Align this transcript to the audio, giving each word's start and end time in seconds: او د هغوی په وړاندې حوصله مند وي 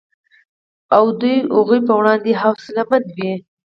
او 0.97 1.05
د 1.21 1.23
هغوی 1.55 1.79
په 1.87 1.93
وړاندې 1.99 2.31
حوصله 2.41 2.83
مند 2.89 3.07
وي 3.17 3.33